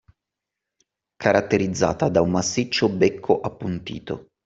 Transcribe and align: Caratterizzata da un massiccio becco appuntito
Caratterizzata 1.15 2.09
da 2.09 2.21
un 2.23 2.31
massiccio 2.31 2.89
becco 2.89 3.39
appuntito 3.39 4.29